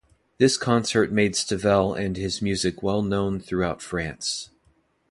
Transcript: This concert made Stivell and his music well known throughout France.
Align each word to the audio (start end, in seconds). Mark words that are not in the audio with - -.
This 0.39 0.57
concert 0.57 1.11
made 1.11 1.33
Stivell 1.35 1.93
and 1.93 2.17
his 2.17 2.41
music 2.41 2.81
well 2.81 3.03
known 3.03 3.39
throughout 3.39 3.83
France. 3.83 4.49